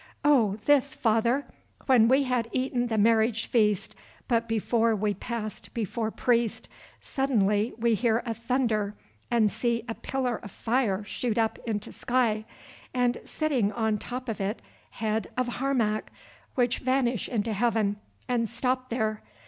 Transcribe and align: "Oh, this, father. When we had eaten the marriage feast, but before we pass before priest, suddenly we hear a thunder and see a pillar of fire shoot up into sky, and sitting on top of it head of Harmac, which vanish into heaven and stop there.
"Oh, 0.25 0.57
this, 0.65 0.95
father. 0.95 1.45
When 1.85 2.07
we 2.07 2.23
had 2.23 2.49
eaten 2.51 2.87
the 2.87 2.97
marriage 2.97 3.45
feast, 3.45 3.93
but 4.27 4.47
before 4.47 4.95
we 4.95 5.13
pass 5.13 5.61
before 5.61 6.09
priest, 6.09 6.67
suddenly 6.99 7.75
we 7.77 7.93
hear 7.93 8.23
a 8.25 8.33
thunder 8.33 8.95
and 9.29 9.51
see 9.51 9.83
a 9.87 9.93
pillar 9.93 10.37
of 10.37 10.49
fire 10.49 11.03
shoot 11.03 11.37
up 11.37 11.59
into 11.67 11.91
sky, 11.91 12.45
and 12.95 13.19
sitting 13.25 13.71
on 13.73 13.99
top 13.99 14.27
of 14.27 14.41
it 14.41 14.63
head 14.89 15.27
of 15.37 15.47
Harmac, 15.59 16.11
which 16.55 16.79
vanish 16.79 17.29
into 17.29 17.53
heaven 17.53 17.97
and 18.27 18.49
stop 18.49 18.89
there. 18.89 19.21